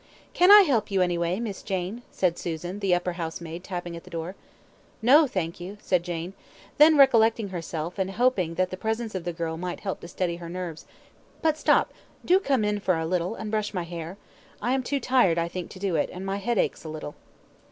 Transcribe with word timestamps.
"Can 0.33 0.49
I 0.49 0.61
help 0.63 0.89
you, 0.89 1.03
any 1.03 1.15
way, 1.15 1.39
Miss 1.39 1.61
Jane?" 1.61 2.01
said 2.09 2.35
Susan, 2.39 2.79
the 2.79 2.95
upper 2.95 3.13
housemaid, 3.13 3.63
tapping 3.63 3.95
at 3.95 4.03
the 4.03 4.09
door. 4.09 4.33
"No, 4.99 5.27
thank 5.27 5.59
you," 5.59 5.77
said 5.79 6.01
Jane: 6.01 6.33
then 6.79 6.97
recollecting 6.97 7.49
herself, 7.49 7.99
and 7.99 8.09
hoping 8.09 8.55
that 8.55 8.71
the 8.71 8.77
presence 8.77 9.13
of 9.13 9.25
the 9.25 9.31
girl 9.31 9.57
might 9.57 9.81
help 9.81 9.99
to 9.99 10.07
steady 10.07 10.37
her 10.37 10.49
nerves 10.49 10.87
"but 11.43 11.55
stop, 11.55 11.93
do 12.25 12.39
come 12.39 12.65
in 12.65 12.79
for 12.79 12.97
a 12.97 13.05
little, 13.05 13.35
and 13.35 13.51
brush 13.51 13.75
my 13.75 13.83
hair. 13.83 14.17
I 14.59 14.73
am 14.73 14.81
too 14.81 14.99
tired, 14.99 15.37
I 15.37 15.47
think, 15.47 15.69
to 15.69 15.77
do 15.79 15.95
it; 15.95 16.09
and 16.11 16.25
my 16.25 16.37
head 16.37 16.57
aches 16.57 16.83
a 16.83 16.89
little." 16.89 17.13